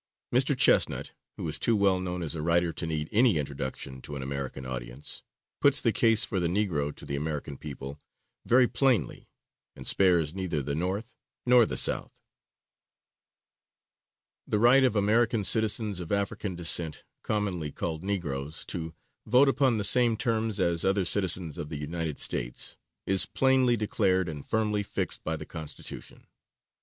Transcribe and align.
Mr. 0.33 0.57
Chesnutt, 0.57 1.11
who 1.37 1.47
is 1.47 1.59
too 1.59 1.75
well 1.75 1.99
known 1.99 2.23
as 2.23 2.33
a 2.33 2.41
writer 2.41 2.73
to 2.73 2.87
need 2.87 3.07
any 3.11 3.37
introduction 3.37 4.01
to 4.01 4.15
an 4.15 4.23
American 4.23 4.65
audience, 4.65 5.21
puts 5.59 5.79
the 5.79 5.91
case 5.91 6.25
for 6.25 6.39
the 6.39 6.47
Negro 6.47 6.91
to 6.95 7.05
the 7.05 7.15
American 7.15 7.55
people 7.55 8.01
very 8.43 8.67
plainly, 8.67 9.29
and 9.75 9.85
spares 9.85 10.33
neither 10.33 10.63
the 10.63 10.73
North 10.73 11.13
nor 11.45 11.67
the 11.67 11.77
South. 11.77 12.19
[Illustration: 14.47 14.49
CHARLES 14.49 14.49
W. 14.49 14.57
CHESNUTT.] 14.57 14.57
The 14.57 14.59
right 14.59 14.83
of 14.83 14.95
American 14.95 15.43
citizens 15.43 15.99
of 15.99 16.11
African 16.11 16.55
descent, 16.55 17.03
commonly 17.21 17.71
called 17.71 18.03
Negroes, 18.03 18.65
to 18.69 18.95
vote 19.27 19.47
upon 19.49 19.77
the 19.77 19.83
same 19.83 20.17
terms 20.17 20.59
as 20.59 20.83
other 20.83 21.05
citizens 21.05 21.59
of 21.59 21.69
the 21.69 21.77
United 21.77 22.17
States, 22.17 22.75
is 23.05 23.27
plainly 23.27 23.77
declared 23.77 24.27
and 24.27 24.43
firmly 24.43 24.81
fixed 24.81 25.23
by 25.23 25.35
the 25.35 25.45
Constitution. 25.45 26.25